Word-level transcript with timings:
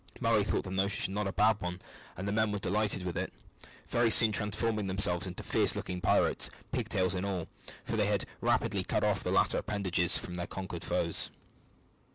Murray 0.19 0.43
thought 0.43 0.63
the 0.63 0.71
notion 0.71 1.13
not 1.13 1.27
a 1.27 1.31
bad 1.31 1.61
one, 1.61 1.79
and 2.17 2.27
the 2.27 2.31
men 2.31 2.51
were 2.51 2.57
delighted 2.57 3.03
with 3.03 3.15
it, 3.15 3.31
very 3.87 4.09
soon 4.09 4.31
transforming 4.31 4.87
themselves 4.87 5.27
into 5.27 5.43
fierce 5.43 5.75
looking 5.75 6.01
pirates, 6.01 6.49
pigtails 6.71 7.13
and 7.13 7.23
all, 7.23 7.47
for 7.85 7.97
they 7.97 8.07
very 8.07 8.17
rapidly 8.41 8.83
cut 8.83 9.03
off 9.03 9.23
the 9.23 9.29
latter 9.29 9.59
appendages 9.59 10.17
from 10.17 10.33
their 10.33 10.47
conquered 10.47 10.83
foes. 10.83 11.29